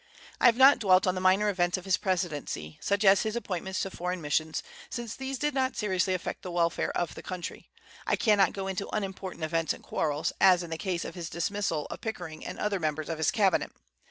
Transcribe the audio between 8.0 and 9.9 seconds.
I cannot go into unimportant events and